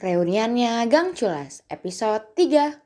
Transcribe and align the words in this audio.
Reuniannya 0.00 0.88
Gang 0.88 1.12
Culas, 1.12 1.62
episode 1.68 2.24
3. 2.34 2.82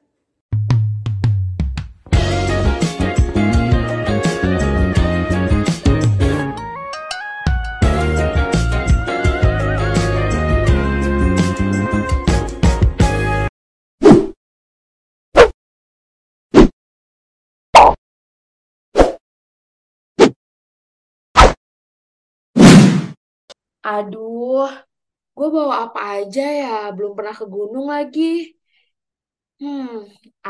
Aduh, 23.87 24.67
gue 25.37 25.47
bawa 25.57 25.75
apa 25.85 26.01
aja 26.17 26.43
ya? 26.61 26.69
Belum 26.97 27.13
pernah 27.17 27.35
ke 27.41 27.45
gunung 27.55 27.87
lagi. 27.95 28.23
Hmm, 29.61 29.89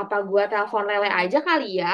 apa 0.01 0.17
gue 0.29 0.43
telepon 0.51 0.85
Lele 0.89 1.09
aja 1.21 1.39
kali 1.49 1.67
ya? 1.81 1.87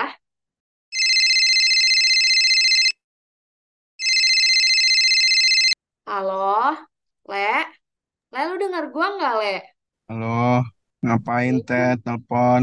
Halo, 6.07 6.77
Le? 7.29 7.37
Le, 8.33 8.41
lu 8.49 8.55
denger 8.63 8.85
gue 8.95 9.07
nggak, 9.17 9.35
Le? 9.41 9.55
Halo, 10.09 10.35
ngapain 11.05 11.57
teh 11.69 11.89
telepon? 12.05 12.61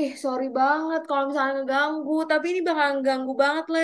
eh 0.00 0.10
sorry 0.24 0.44
banget 0.58 1.00
kalau 1.08 1.24
misalnya 1.28 1.52
ngeganggu, 1.58 2.12
tapi 2.30 2.44
ini 2.52 2.60
bakal 2.68 2.86
ngeganggu 2.94 3.32
banget, 3.42 3.64
Le. 3.74 3.80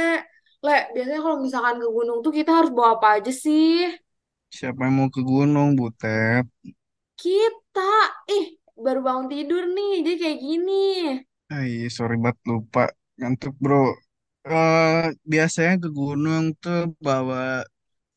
Le, 0.65 0.71
biasanya 0.95 1.21
kalau 1.25 1.39
misalkan 1.47 1.77
ke 1.83 1.87
gunung 1.97 2.19
tuh 2.25 2.33
kita 2.39 2.51
harus 2.59 2.71
bawa 2.77 2.91
apa 2.97 3.07
aja 3.21 3.33
sih? 3.45 3.65
Siapa 4.57 4.81
yang 4.87 4.95
mau 4.99 5.09
ke 5.15 5.21
gunung, 5.31 5.69
Butet? 5.79 6.45
Kita, 7.21 7.93
ih, 8.39 8.47
baru 8.85 9.01
bangun 9.07 9.27
tidur 9.33 9.63
nih, 9.77 9.91
jadi 10.07 10.13
kayak 10.23 10.39
gini. 10.47 10.73
Ay, 11.53 11.73
sorry 11.97 12.15
banget 12.25 12.39
lupa. 12.51 12.81
Ngantuk, 13.19 13.55
bro. 13.65 13.77
Eh, 14.49 15.05
biasanya 15.33 15.73
ke 15.83 15.89
gunung 15.99 16.45
tuh 16.63 16.79
bawa 17.07 17.37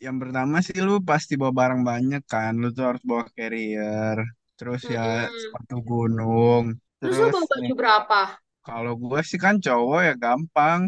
yang 0.06 0.17
pertama 0.22 0.56
sih 0.67 0.78
lu 0.88 0.94
pasti 1.09 1.34
bawa 1.42 1.53
barang 1.62 1.81
banyak 1.92 2.22
kan. 2.34 2.52
Lu 2.62 2.67
tuh 2.78 2.84
harus 2.90 3.03
bawa 3.12 3.23
carrier. 3.38 4.17
Terus 4.58 4.81
ya 4.95 5.02
Mm-mm. 5.02 5.44
sepatu 5.44 5.75
gunung. 5.90 6.64
Terus 7.00 7.16
lu 7.23 7.28
Terus 7.28 7.36
bawa 7.36 7.45
nih, 7.64 7.72
baju 7.72 7.73
berapa? 7.80 8.19
kalau 8.66 8.94
gue 9.03 9.19
sih 9.30 9.40
kan 9.45 9.56
cowok 9.66 10.00
ya 10.08 10.14
gampang. 10.23 10.81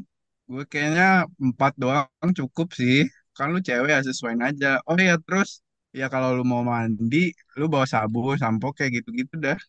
Gue 0.49 0.63
kayaknya 0.71 1.05
empat 1.45 1.71
doang 1.81 2.31
cukup 2.39 2.67
sih. 2.79 2.95
Kan 3.37 3.47
lu 3.53 3.59
cewek 3.67 3.89
ya 3.93 3.99
sesuaiin 4.05 4.41
aja. 4.43 4.79
Oh 4.87 4.97
iya, 4.99 5.15
terus 5.21 5.61
ya 5.99 6.05
kalau 6.13 6.37
lu 6.37 6.43
mau 6.45 6.61
mandi, 6.61 7.33
lu 7.59 7.65
bawa 7.65 7.85
sabun, 7.89 8.35
sampo 8.37 8.75
kayak 8.77 9.01
gitu-gitu 9.01 9.35
dah. 9.39 9.59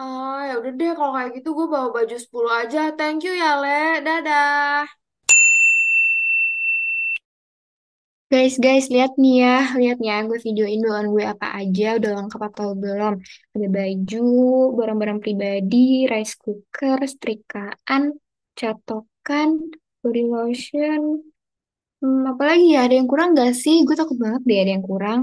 Ah, 0.00 0.48
ya 0.48 0.54
udah 0.60 0.72
deh 0.72 0.92
kalau 0.96 1.12
kayak 1.12 1.30
gitu 1.36 1.48
gue 1.52 1.66
bawa 1.68 1.88
baju 1.92 2.16
10 2.16 2.52
aja. 2.64 2.80
Thank 2.96 3.28
you 3.28 3.32
ya, 3.36 3.60
Le. 3.60 4.00
Dadah. 4.00 4.88
Guys, 8.30 8.62
guys, 8.62 8.86
lihat 8.94 9.18
nih 9.18 9.42
ya, 9.42 9.74
lihat 9.74 9.98
nih 9.98 10.10
ya, 10.14 10.18
gue 10.22 10.38
videoin 10.38 10.78
bawaan 10.86 11.10
gue 11.10 11.24
apa 11.26 11.50
aja, 11.50 11.98
udah 11.98 12.10
lengkap 12.14 12.42
atau 12.46 12.78
belum. 12.78 13.18
Ada 13.58 13.66
baju, 13.66 14.26
barang-barang 14.78 15.18
pribadi, 15.18 16.06
rice 16.06 16.38
cooker, 16.38 17.02
setrikaan, 17.10 18.14
catokan, 18.54 19.74
body 19.98 20.22
lotion, 20.30 21.26
hmm, 22.00 22.20
apa 22.32 22.42
lagi 22.48 22.66
ya, 22.74 22.78
ada 22.86 22.94
yang 22.98 23.08
kurang 23.10 23.28
gak 23.38 23.52
sih? 23.62 23.76
Gue 23.86 23.94
takut 24.00 24.16
banget 24.24 24.42
deh 24.48 24.58
ada 24.62 24.72
yang 24.76 24.84
kurang. 24.90 25.20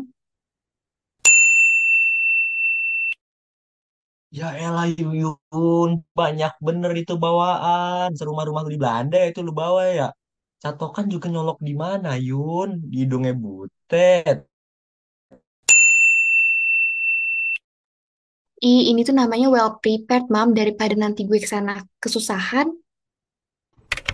Ya 4.38 4.48
elah 4.60 4.86
Yuyun, 4.92 5.90
banyak 6.20 6.54
bener 6.68 6.92
itu 7.02 7.14
bawaan. 7.24 8.08
Serumah-rumah 8.18 8.62
lu 8.68 8.70
di 8.76 8.80
Belanda 8.82 9.16
ya 9.24 9.28
itu 9.32 9.42
lu 9.48 9.54
bawa 9.62 9.82
ya. 10.00 10.08
Catokan 10.64 11.06
juga 11.14 11.28
nyolok 11.34 11.58
di 11.68 11.74
mana, 11.84 12.10
Yun? 12.30 12.70
Di 12.92 12.96
hidungnya 13.06 13.34
butet. 13.44 14.38
Ih, 18.58 18.82
ini 18.90 19.02
tuh 19.08 19.16
namanya 19.22 19.48
well 19.54 19.72
prepared, 19.82 20.26
Mam, 20.34 20.50
daripada 20.58 20.94
nanti 20.98 21.22
gue 21.30 21.38
ke 21.38 21.50
sana 21.54 21.74
kesusahan. 22.04 22.68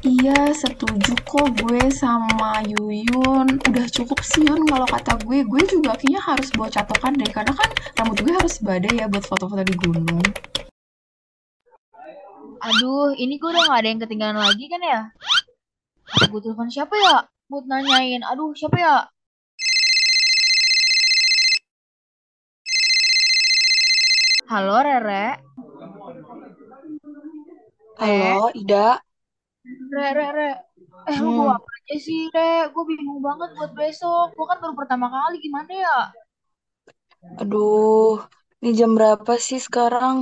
Iya, 0.04 0.52
setuju 0.52 1.16
kok 1.24 1.64
gue 1.64 1.88
sama 1.88 2.60
Yuyun. 2.68 3.48
Udah 3.56 3.86
cukup 3.88 4.20
sih 4.20 4.44
Yun 4.44 4.68
kalau 4.68 4.84
kata 4.84 5.16
gue. 5.24 5.48
Gue 5.48 5.64
juga 5.64 5.96
kayaknya 5.96 6.20
harus 6.20 6.52
bawa 6.52 6.68
catokan 6.68 7.16
deh. 7.16 7.32
Karena 7.32 7.56
kan 7.56 7.72
rambut 7.96 8.20
gue 8.20 8.36
harus 8.36 8.60
badai 8.60 9.00
ya 9.00 9.08
buat 9.08 9.24
foto-foto 9.24 9.64
di 9.64 9.72
gunung. 9.80 10.20
Aduh, 12.60 13.16
ini 13.16 13.40
gue 13.40 13.48
udah 13.48 13.64
gak 13.64 13.80
ada 13.80 13.90
yang 13.96 14.02
ketinggalan 14.04 14.40
lagi 14.44 14.68
kan 14.68 14.84
ya? 14.84 15.02
Apa 16.20 16.26
gue 16.28 16.42
telepon 16.44 16.68
siapa 16.68 16.96
ya? 17.00 17.24
Buat 17.48 17.64
nanyain. 17.72 18.28
Aduh, 18.28 18.52
siapa 18.52 18.76
ya? 18.76 19.08
Halo, 24.52 24.84
Rere. 24.84 25.00
Re, 25.00 25.32
Halo, 28.04 28.52
Ida. 28.52 29.00
Re, 29.96 30.08
Re, 30.18 30.28
Re. 30.38 30.50
Eh, 31.10 31.18
lu 31.24 31.30
bawa 31.38 31.52
Hmm, 31.52 31.60
apa 31.60 31.70
aja 31.78 31.96
sih, 32.06 32.20
Re? 32.36 32.42
Gue 32.74 32.84
bingung 32.92 33.20
banget 33.28 33.50
buat 33.58 33.72
besok. 33.82 34.26
Gue 34.36 34.46
kan 34.50 34.58
baru 34.64 34.74
pertama 34.80 35.08
kali, 35.16 35.36
gimana 35.46 35.72
ya? 35.86 35.98
aduh. 37.42 38.14
Ini 38.62 38.70
jam 38.80 38.92
berapa 38.98 39.34
sih 39.48 39.60
sekarang? 39.68 40.16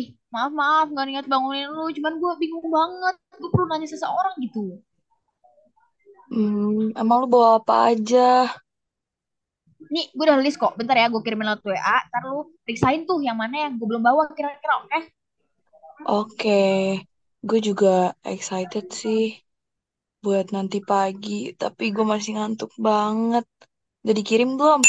Ih, 0.00 0.06
maaf, 0.32 0.52
maaf. 0.60 0.86
Gak 0.96 1.06
niat 1.08 1.26
bangunin 1.32 1.68
lu. 1.76 1.84
Cuman 1.96 2.14
gue 2.22 2.32
bingung 2.42 2.68
banget. 2.78 3.14
Gue 3.40 3.48
perlu 3.52 3.66
nanya 3.68 3.88
seseorang 3.92 4.34
gitu. 4.44 4.64
Hmm, 6.32 6.92
emang 7.00 7.18
lu 7.22 7.26
bawa 7.32 7.48
apa 7.60 7.74
aja? 7.92 8.18
Nih, 9.94 10.04
gue 10.16 10.24
udah 10.26 10.38
list 10.44 10.58
kok. 10.62 10.72
Bentar 10.78 10.96
ya, 11.00 11.06
gue 11.12 11.20
kirimin 11.24 11.46
lewat 11.48 11.62
WA. 11.68 11.96
Ntar 12.10 12.22
lu 12.30 12.38
periksain 12.64 13.00
tuh 13.08 13.18
yang 13.26 13.36
mana 13.42 13.56
yang 13.68 13.72
gue 13.78 13.86
belum 13.90 14.02
bawa 14.08 14.22
kira-kira, 14.36 14.74
oke? 14.84 14.98
Oke, 16.14 16.50
gue 17.46 17.60
juga 17.62 18.14
excited 18.26 18.86
sih 18.90 19.38
buat 20.24 20.46
nanti 20.54 20.78
pagi. 20.82 21.54
Tapi 21.54 21.84
gue 21.94 22.06
masih 22.12 22.30
ngantuk 22.36 22.72
banget. 22.78 23.46
Udah 24.02 24.14
dikirim 24.14 24.50
belum? 24.58 24.80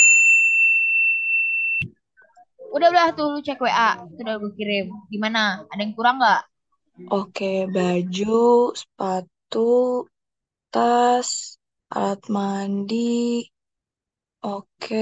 Udah, 2.75 2.88
udah 2.93 3.07
tuh 3.17 3.25
lu 3.33 3.39
cek 3.41 3.59
WA. 3.65 3.89
Itu 4.13 4.21
udah 4.25 4.35
gue 4.41 4.51
kirim. 4.57 4.85
Gimana? 5.09 5.65
Ada 5.73 5.81
yang 5.83 5.93
kurang 5.97 6.15
nggak? 6.21 6.41
Oke, 7.09 7.65
baju, 7.73 8.43
sepatu, 8.79 9.59
tas, 10.73 11.29
alat 11.95 12.21
mandi. 12.33 13.09
Oke, 14.43 14.95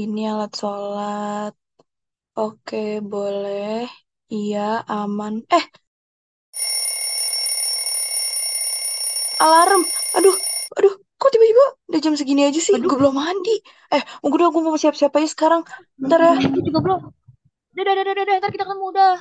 ini 0.00 0.20
alat 0.32 0.52
sholat. 0.60 1.52
Oke, 2.38 2.76
boleh. 3.12 3.86
Iya, 4.34 4.60
aman. 4.98 5.34
Eh, 5.56 5.64
alarm. 9.40 9.82
Aduh, 10.16 10.36
aduh. 10.78 10.94
Kok 11.16 11.32
tiba-tiba 11.32 11.64
udah 11.88 12.00
jam 12.04 12.12
segini 12.12 12.44
aja 12.44 12.60
sih? 12.60 12.76
Aduh, 12.76 12.92
Gue 12.92 13.00
belum 13.00 13.16
mandi. 13.16 13.56
Eh, 13.88 14.04
udah 14.20 14.52
gue 14.52 14.60
mau 14.60 14.76
siap-siap 14.76 15.16
aja 15.16 15.28
sekarang. 15.32 15.64
Bentar 15.96 16.20
ya. 16.20 16.32
gue 16.44 16.60
juga 16.60 16.80
belum. 16.84 17.00
Udah, 17.72 17.92
udah, 17.96 18.12
udah. 18.12 18.36
Ntar 18.36 18.50
kita 18.52 18.64
ketemu 18.68 18.84
udah. 18.92 19.14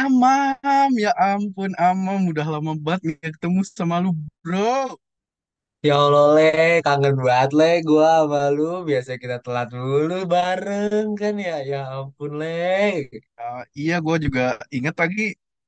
Amam, 0.00 0.90
ya 1.00 1.12
ampun 1.16 1.72
Amam, 1.80 2.28
udah 2.28 2.44
lama 2.44 2.72
banget 2.76 3.16
nggak 3.16 3.32
ketemu 3.40 3.60
sama 3.64 4.04
lu, 4.04 4.12
bro. 4.44 5.00
Ya 5.88 5.94
Allah, 6.04 6.24
Le. 6.36 6.42
Kangen 6.86 7.14
banget, 7.26 7.50
Le. 7.58 7.64
Gua 7.88 8.08
sama 8.20 8.38
lu. 8.56 8.62
Biasa 8.88 9.10
kita 9.22 9.36
telat 9.44 9.66
dulu 9.74 10.14
bareng 10.32 11.08
kan 11.20 11.34
ya. 11.46 11.52
Ya 11.70 11.78
ampun, 11.96 12.30
Le. 12.40 12.46
Ah, 13.40 13.60
iya, 13.78 13.92
gue 14.06 14.16
juga 14.24 14.40
inget 14.76 14.94
lagi 15.02 15.20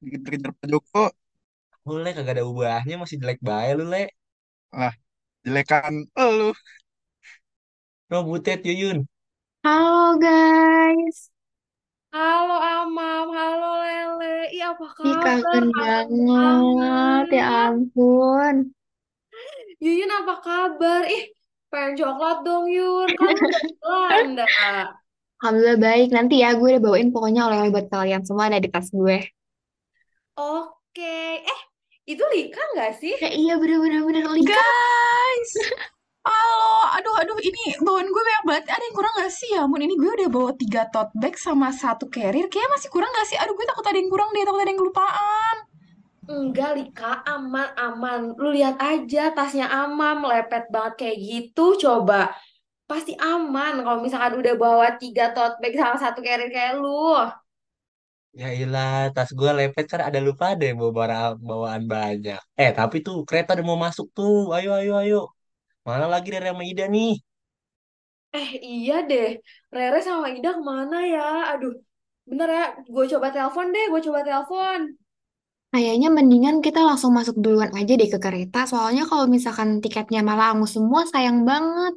dikejar 0.03 0.51
Pak 0.59 0.67
Joko. 0.73 0.99
Lu, 1.87 1.93
Le, 2.05 2.11
kagak 2.17 2.35
ada 2.37 2.45
ubahnya. 2.51 2.95
Masih 3.03 3.17
jelek 3.23 3.39
bae 3.49 3.71
lu, 3.79 3.85
Le. 3.93 4.03
Lah, 4.79 4.95
jelekan 5.45 5.95
lu. 6.39 6.49
No, 8.11 8.23
butet, 8.25 8.65
Yuyun. 8.65 9.07
Halo 9.65 10.19
guys, 10.23 11.31
Halo 12.15 12.57
Amam, 12.77 13.27
halo 13.39 13.71
Lele. 13.85 14.35
Ih, 14.57 14.65
apa 14.71 14.87
ih 15.09 15.17
kabar? 15.25 15.63
kangen 15.63 15.65
Kangen 15.75 16.25
banget, 16.33 17.27
ya 17.39 17.45
banget. 17.47 17.67
ampun. 17.67 18.55
Yuyun 19.83 20.11
apa 20.15 20.39
kabar? 20.39 21.03
Ih, 21.11 21.35
pengen 21.67 21.99
coklat 21.99 22.47
dong 22.47 22.71
Yun. 22.71 23.11
Kan 23.19 23.35
lu 23.35 23.47
dari 23.59 23.71
Belanda. 23.83 24.47
Alhamdulillah 25.43 25.79
baik, 25.83 26.09
nanti 26.15 26.39
ya 26.39 26.55
gue 26.55 26.79
udah 26.79 26.83
bawain 26.87 27.11
pokoknya 27.11 27.51
oleh-oleh 27.51 27.75
buat 27.75 27.91
kalian 27.91 28.23
semua 28.23 28.47
ada 28.47 28.63
di 28.63 28.71
tas 28.71 28.95
gue. 28.95 29.27
Oke. 30.39 31.19
Eh, 31.43 31.61
itu 32.07 32.23
Lika 32.31 32.63
nggak 32.79 32.93
sih? 33.03 33.11
Ya 33.19 33.31
iya 33.35 33.55
bener-bener 33.59 34.07
bener 34.07 34.23
Lika. 34.31 34.55
Guys, 34.55 35.53
halo, 36.23 36.87
aduh, 36.95 37.15
aduh, 37.19 37.39
ini 37.43 37.75
bawaan 37.83 38.07
gue 38.07 38.23
banyak 38.23 38.45
banget. 38.47 38.65
Ada 38.71 38.85
yang 38.87 38.95
kurang 38.95 39.15
gak 39.19 39.35
sih 39.35 39.51
ya? 39.51 39.67
Mun 39.67 39.83
ini 39.83 39.99
gue 39.99 40.13
udah 40.15 40.29
bawa 40.31 40.51
tiga 40.55 40.87
tote 40.95 41.11
bag 41.19 41.35
sama 41.35 41.75
satu 41.75 42.07
carrier. 42.07 42.47
Kayaknya 42.47 42.71
masih 42.79 42.89
kurang 42.95 43.11
gak 43.11 43.27
sih? 43.27 43.35
Aduh, 43.35 43.59
gue 43.59 43.67
takut 43.67 43.83
ada 43.83 43.99
yang 43.99 44.07
kurang 44.15 44.31
deh, 44.31 44.47
takut 44.47 44.63
ada 44.63 44.71
yang 44.71 44.79
kelupaan. 44.79 45.72
Enggak, 46.31 46.71
Lika, 46.79 47.23
aman, 47.35 47.69
aman. 47.79 48.21
Lu 48.41 48.49
lihat 48.57 48.77
aja 48.79 49.21
tasnya 49.37 49.67
aman, 49.83 50.15
melepet 50.23 50.65
banget 50.75 50.93
kayak 51.01 51.19
gitu. 51.29 51.63
Coba, 51.83 52.31
pasti 52.91 53.13
aman 53.19 53.73
kalau 53.85 53.99
misalkan 54.05 54.35
udah 54.41 54.55
bawa 54.63 54.87
tiga 55.03 55.25
tote 55.35 55.57
bag 55.63 55.75
sama 55.81 55.97
satu 56.05 56.21
carrier 56.27 56.51
kayak 56.55 56.75
lu. 56.83 56.89
Ya 58.41 58.47
ilah, 58.63 58.93
tas 59.15 59.31
gue 59.39 59.51
lepet 59.59 59.85
kan 59.93 60.01
ada 60.09 60.21
lupa 60.27 60.47
deh 60.61 60.71
bawa 60.79 60.91
barang 60.99 61.33
bawaan 61.49 61.83
banyak. 61.95 62.39
Eh, 62.61 62.71
tapi 62.79 62.97
tuh 63.07 63.17
kereta 63.29 63.51
udah 63.55 63.67
mau 63.71 63.79
masuk 63.87 64.07
tuh. 64.17 64.33
Ayo, 64.57 64.69
ayo, 64.79 64.93
ayo. 65.03 65.17
Mana 65.89 66.07
lagi 66.15 66.29
dari 66.35 66.47
sama 66.51 66.65
Ida 66.71 66.85
nih? 66.95 67.11
Eh, 68.37 68.51
iya 68.73 68.95
deh. 69.09 69.27
Rere 69.75 69.99
sama 70.09 70.27
Ida 70.37 70.49
ke 70.57 70.63
mana 70.73 70.97
ya? 71.13 71.21
Aduh, 71.51 71.73
bentar 72.29 72.49
ya. 72.57 72.63
Gue 72.95 73.05
coba 73.13 73.27
telepon 73.35 73.67
deh, 73.75 73.85
gue 73.93 74.01
coba 74.07 74.21
telepon. 74.29 74.81
Kayaknya 75.73 76.13
mendingan 76.13 76.61
kita 76.61 76.85
langsung 76.85 77.17
masuk 77.17 77.41
duluan 77.41 77.73
aja 77.73 77.97
deh 77.97 78.05
ke 78.05 78.21
kereta. 78.21 78.69
Soalnya 78.69 79.09
kalau 79.09 79.25
misalkan 79.25 79.81
tiketnya 79.81 80.21
malah 80.21 80.53
angus 80.53 80.77
semua 80.77 81.09
sayang 81.09 81.49
banget. 81.49 81.97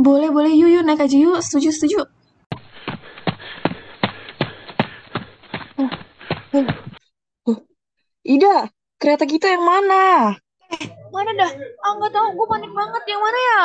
Boleh, 0.00 0.32
boleh, 0.32 0.56
yuk, 0.56 0.72
yuk, 0.72 0.82
naik 0.88 1.04
aja 1.04 1.12
yuk. 1.20 1.36
Setuju, 1.44 1.68
setuju. 1.68 2.00
Ida, 8.24 8.72
kereta 8.96 9.28
kita 9.28 9.52
yang 9.52 9.68
mana? 9.68 10.32
Mana 11.12 11.30
dah? 11.36 11.50
Ah 11.84 11.92
nggak 11.92 12.12
tahu, 12.12 12.28
gue 12.40 12.46
panik 12.48 12.72
banget. 12.72 13.02
Yang 13.04 13.20
mana 13.20 13.38
ya? 13.52 13.62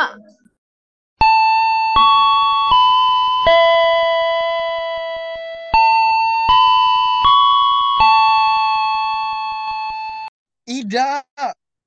Ida, 10.94 11.26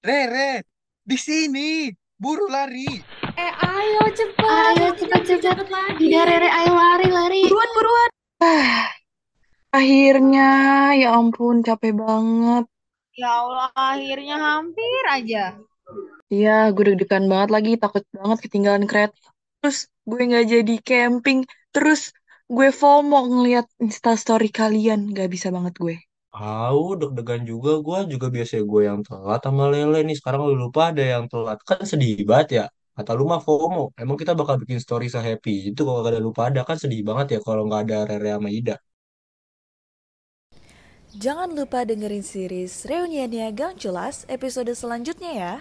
Rere, 0.02 0.66
di 0.98 1.14
sini, 1.14 1.94
buru 2.18 2.50
lari. 2.50 2.90
Eh, 3.38 3.52
ayo 3.54 4.02
cepat. 4.10 4.82
Ayo 4.82 4.98
cepet-cepet. 4.98 5.46
cepet 5.46 5.68
lagi. 5.70 6.10
Ida 6.10 6.26
Rere 6.26 6.50
ayo 6.50 6.74
lari 6.74 7.06
lari. 7.14 7.42
Buruan, 7.46 7.70
buruan. 7.70 8.10
Akhirnya, 9.78 10.50
ya 10.98 11.14
ampun, 11.14 11.62
capek 11.62 11.94
banget. 11.94 12.66
Ya 13.14 13.30
Allah, 13.30 13.70
akhirnya 13.78 14.42
hampir 14.42 15.02
aja. 15.06 15.54
Iya, 16.26 16.74
gue 16.74 16.90
deg-degan 16.90 17.30
banget 17.30 17.50
lagi, 17.54 17.72
takut 17.78 18.02
banget 18.10 18.42
ketinggalan 18.42 18.90
kereta. 18.90 19.22
Terus 19.62 19.86
gue 20.02 20.18
nggak 20.18 20.46
jadi 20.50 20.74
camping. 20.82 21.46
Terus 21.70 22.10
gue 22.50 22.74
FOMO 22.74 23.22
ngeliat 23.22 23.70
instastory 23.78 24.50
kalian, 24.50 25.14
gak 25.14 25.30
bisa 25.30 25.54
banget 25.54 25.78
gue. 25.78 25.94
Tahu, 26.36 26.82
deg-degan 27.00 27.42
juga 27.50 27.70
gue 27.86 27.98
juga 28.12 28.26
biasanya 28.36 28.64
gue 28.72 28.82
yang 28.88 29.00
telat 29.06 29.40
sama 29.46 29.64
Lele 29.72 29.98
nih. 30.06 30.16
Sekarang 30.20 30.40
lu 30.48 30.54
lupa 30.64 30.80
ada 30.92 31.04
yang 31.14 31.24
telat. 31.32 31.58
Kan 31.68 31.80
sedih 31.90 32.12
banget 32.30 32.48
ya. 32.58 32.64
Kata 32.96 33.10
lu 33.18 33.24
mah 33.30 33.40
FOMO. 33.46 33.82
Emang 34.02 34.16
kita 34.20 34.32
bakal 34.40 34.56
bikin 34.62 34.78
story 34.84 35.06
se-happy 35.14 35.72
itu 35.72 35.80
kalau 35.86 36.00
gak 36.04 36.12
ada 36.14 36.22
lupa 36.28 36.40
ada 36.48 36.60
kan 36.68 36.76
sedih 36.82 37.00
banget 37.08 37.26
ya 37.34 37.38
kalau 37.46 37.62
nggak 37.68 37.80
ada 37.88 37.96
Rere 38.08 38.30
sama 38.36 38.48
Ida. 38.58 38.76
Jangan 41.16 41.56
lupa 41.56 41.80
dengerin 41.88 42.20
series 42.20 42.84
Reuniannya 42.84 43.48
Gang 43.56 43.74
Culas 43.80 44.28
episode 44.28 44.68
selanjutnya 44.76 45.32
ya. 45.32 45.54